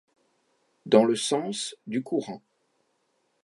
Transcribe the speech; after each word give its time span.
Dans 0.87 1.05
le 1.05 1.15
sens 1.15 1.75
du 1.85 2.01
courant. 2.01 2.41